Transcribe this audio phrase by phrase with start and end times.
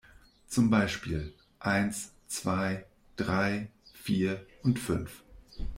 [0.47, 5.21] Zum Beispiel: Eins, zwei, drei, vier und fünf.